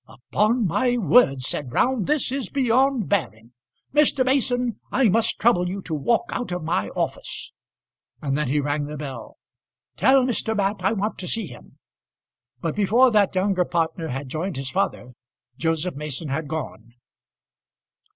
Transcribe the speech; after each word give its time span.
"Upon 0.07 0.65
my 0.65 0.97
word," 0.97 1.43
said 1.43 1.71
Round, 1.71 2.07
"this 2.07 2.31
is 2.31 2.49
beyond 2.49 3.07
bearing. 3.07 3.51
Mr. 3.93 4.25
Mason, 4.25 4.79
I 4.91 5.09
must 5.09 5.39
trouble 5.39 5.69
you 5.69 5.79
to 5.83 5.93
walk 5.93 6.23
out 6.31 6.51
of 6.51 6.63
my 6.63 6.89
office." 6.95 7.53
And 8.19 8.35
then 8.35 8.47
he 8.47 8.59
rang 8.59 8.85
the 8.85 8.97
bell. 8.97 9.37
"Tell 9.97 10.23
Mr. 10.25 10.57
Mat 10.57 10.77
I 10.79 10.93
want 10.93 11.19
to 11.19 11.27
see 11.27 11.45
him." 11.45 11.77
But 12.61 12.75
before 12.75 13.11
that 13.11 13.35
younger 13.35 13.63
partner 13.63 14.07
had 14.07 14.27
joined 14.27 14.57
his 14.57 14.71
father 14.71 15.11
Joseph 15.59 15.93
Mason 15.93 16.29
had 16.29 16.47
gone. 16.47 16.95